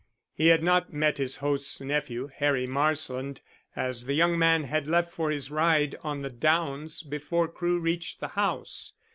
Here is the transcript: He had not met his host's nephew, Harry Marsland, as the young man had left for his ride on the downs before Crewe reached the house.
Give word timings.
He 0.33 0.47
had 0.47 0.63
not 0.63 0.91
met 0.91 1.19
his 1.19 1.35
host's 1.35 1.79
nephew, 1.79 2.31
Harry 2.37 2.65
Marsland, 2.65 3.41
as 3.75 4.07
the 4.07 4.15
young 4.15 4.35
man 4.35 4.63
had 4.63 4.87
left 4.87 5.11
for 5.13 5.29
his 5.29 5.51
ride 5.51 5.95
on 6.01 6.23
the 6.23 6.31
downs 6.31 7.03
before 7.03 7.47
Crewe 7.47 7.77
reached 7.77 8.19
the 8.19 8.29
house. 8.29 8.93